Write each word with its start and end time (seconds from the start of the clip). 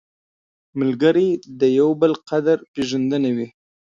ملګری 0.79 1.29
د 1.59 1.61
یو 1.79 1.89
بل 2.01 2.13
قدر 2.29 2.57
پېژندنه 2.73 3.29
وي 3.35 3.47